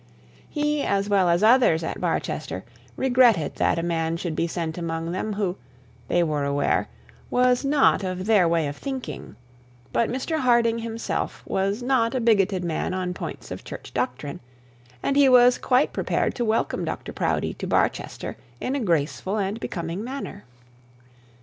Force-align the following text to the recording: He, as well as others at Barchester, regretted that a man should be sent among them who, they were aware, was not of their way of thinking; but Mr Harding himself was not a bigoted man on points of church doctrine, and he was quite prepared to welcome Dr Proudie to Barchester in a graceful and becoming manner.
He, 0.49 0.81
as 0.83 1.09
well 1.09 1.29
as 1.29 1.43
others 1.43 1.83
at 1.83 2.01
Barchester, 2.01 2.63
regretted 2.95 3.57
that 3.57 3.77
a 3.77 3.83
man 3.83 4.17
should 4.17 4.35
be 4.35 4.47
sent 4.47 4.75
among 4.79 5.11
them 5.11 5.33
who, 5.33 5.57
they 6.07 6.23
were 6.23 6.43
aware, 6.43 6.89
was 7.29 7.63
not 7.63 8.03
of 8.03 8.25
their 8.25 8.47
way 8.47 8.65
of 8.67 8.75
thinking; 8.75 9.35
but 9.93 10.09
Mr 10.09 10.39
Harding 10.39 10.79
himself 10.79 11.43
was 11.45 11.83
not 11.83 12.15
a 12.15 12.19
bigoted 12.19 12.63
man 12.63 12.95
on 12.95 13.13
points 13.13 13.51
of 13.51 13.63
church 13.63 13.93
doctrine, 13.93 14.39
and 15.03 15.15
he 15.15 15.29
was 15.29 15.59
quite 15.59 15.93
prepared 15.93 16.33
to 16.33 16.43
welcome 16.43 16.83
Dr 16.83 17.13
Proudie 17.13 17.53
to 17.53 17.67
Barchester 17.67 18.37
in 18.59 18.73
a 18.75 18.79
graceful 18.79 19.37
and 19.37 19.59
becoming 19.59 20.03
manner. 20.03 20.45